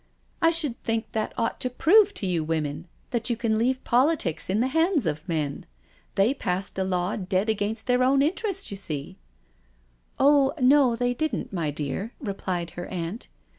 [0.41, 4.49] I should think that ought to prove to you women that you can leave politics
[4.49, 5.63] in the hands of men.
[6.15, 9.13] They passed a law dead against their own interest, you seel""
[10.27, 13.27] Oh no, they didn't, my dear," replied her aunt.